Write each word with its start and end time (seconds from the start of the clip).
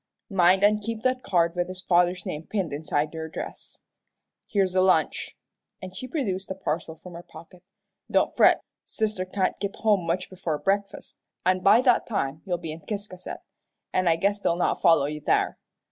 Mind 0.31 0.63
an' 0.63 0.79
keep 0.79 1.03
that 1.03 1.21
card 1.21 1.53
with 1.55 1.67
his 1.67 1.83
father's 1.83 2.25
name 2.25 2.47
pinned 2.47 2.73
inside 2.73 3.13
your 3.13 3.29
dress. 3.29 3.77
Here's 4.47 4.73
a 4.73 4.81
lunch," 4.81 5.37
and 5.79 5.95
she 5.95 6.07
produced 6.07 6.49
a 6.49 6.55
parcel 6.55 6.95
from 6.95 7.13
her 7.13 7.21
pocket. 7.21 7.61
"Don't 8.09 8.35
fret, 8.35 8.63
sister 8.83 9.25
can't 9.25 9.59
git 9.59 9.75
home 9.75 10.07
much 10.07 10.27
before 10.27 10.57
breakfast, 10.57 11.19
an' 11.45 11.59
by 11.59 11.81
that 11.81 12.07
time 12.07 12.41
you'll 12.47 12.57
be 12.57 12.71
in 12.71 12.81
Ciscasset, 12.81 13.41
an' 13.93 14.07
I 14.07 14.15
guess 14.15 14.41
they'll 14.41 14.55
not 14.55 14.81
follow 14.81 15.05
you 15.05 15.21
there. 15.21 15.59